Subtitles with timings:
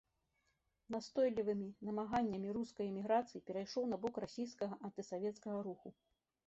[0.95, 5.87] Настойлівымі намаганнямі рускай эміграцыі перайшоў на бок расійскага антысавецкага руху.